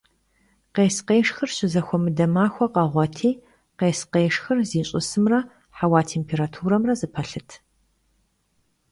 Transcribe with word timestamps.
Khês- 0.75 0.95
khêşşxır 1.07 1.49
şızexuemıde 1.57 2.25
maxue 2.35 2.67
kheğueti 2.75 3.31
khês- 3.79 3.99
khêşşxır 4.13 4.57
ziş'ısımre 4.69 5.39
heua 5.77 6.01
têmpêraturemre 6.09 6.93
zepelhıt. 7.01 7.49